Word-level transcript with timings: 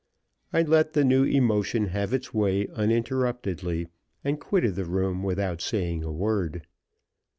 I 0.51 0.63
let 0.63 0.93
the 0.93 1.03
new 1.05 1.25
emotion 1.25 1.89
have 1.89 2.11
its 2.11 2.33
way 2.33 2.67
uninterruptedly, 2.69 3.87
and 4.23 4.39
quitted 4.41 4.73
the 4.73 4.85
room 4.85 5.21
without 5.21 5.61
saying 5.61 6.03
a 6.03 6.11
word. 6.11 6.65